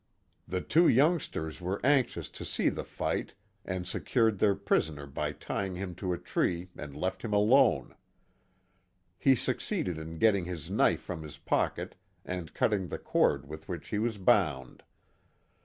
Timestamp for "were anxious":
1.61-2.31